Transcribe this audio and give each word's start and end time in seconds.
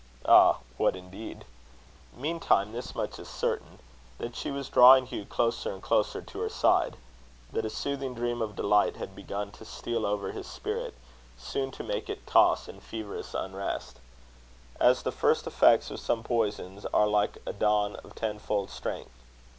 Ah! 0.25 0.57
what 0.77 0.95
indeed? 0.95 1.45
Meantime 2.15 2.71
this 2.71 2.95
much 2.95 3.19
is 3.19 3.27
certain, 3.29 3.77
that 4.17 4.35
she 4.35 4.49
was 4.49 4.67
drawing 4.67 5.05
Hugh 5.05 5.25
closer 5.27 5.71
and 5.73 5.79
closer 5.83 6.23
to 6.23 6.39
her 6.39 6.49
side; 6.49 6.97
that 7.51 7.65
a 7.65 7.69
soothing 7.69 8.15
dream 8.15 8.41
of 8.41 8.55
delight 8.55 8.95
had 8.95 9.15
begun 9.15 9.51
to 9.51 9.63
steal 9.63 10.03
over 10.07 10.31
his 10.31 10.47
spirit, 10.47 10.95
soon 11.37 11.69
to 11.73 11.83
make 11.83 12.09
it 12.09 12.25
toss 12.25 12.67
in 12.67 12.79
feverous 12.81 13.35
unrest 13.35 13.99
as 14.79 15.03
the 15.03 15.11
first 15.11 15.45
effects 15.45 15.91
of 15.91 15.99
some 15.99 16.23
poisons 16.23 16.83
are 16.87 17.05
like 17.05 17.37
a 17.45 17.53
dawn 17.53 17.95
of 17.97 18.15
tenfold 18.15 18.71
strength. 18.71 19.21